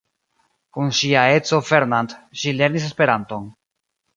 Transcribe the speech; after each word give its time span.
Kun 0.77 0.89
ŝia 0.99 1.25
edzo 1.35 1.59
Fernand 1.67 2.17
ŝi 2.45 2.55
lernis 2.59 2.89
Esperanton. 2.89 3.47